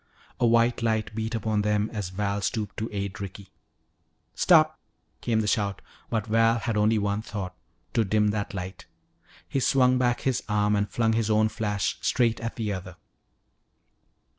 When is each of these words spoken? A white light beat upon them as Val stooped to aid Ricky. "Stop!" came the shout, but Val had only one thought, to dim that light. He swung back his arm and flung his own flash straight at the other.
A 0.39 0.47
white 0.47 0.81
light 0.81 1.13
beat 1.13 1.35
upon 1.35 1.61
them 1.61 1.87
as 1.93 2.09
Val 2.09 2.41
stooped 2.41 2.75
to 2.77 2.89
aid 2.91 3.21
Ricky. 3.21 3.49
"Stop!" 4.33 4.79
came 5.21 5.41
the 5.41 5.47
shout, 5.47 5.79
but 6.09 6.25
Val 6.25 6.57
had 6.57 6.75
only 6.75 6.97
one 6.97 7.21
thought, 7.21 7.53
to 7.93 8.03
dim 8.03 8.29
that 8.29 8.55
light. 8.55 8.87
He 9.47 9.59
swung 9.59 9.99
back 9.99 10.21
his 10.21 10.41
arm 10.49 10.75
and 10.75 10.89
flung 10.89 11.13
his 11.13 11.29
own 11.29 11.49
flash 11.49 11.99
straight 12.01 12.39
at 12.39 12.55
the 12.55 12.73
other. 12.73 12.95